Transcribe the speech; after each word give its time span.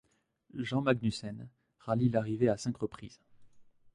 Jan 0.55 0.81
Magnussen 0.81 1.47
rallie 1.81 2.09
l'arrivée 2.09 2.49
à 2.49 2.57
cinq 2.57 2.75
reprises. 2.77 3.19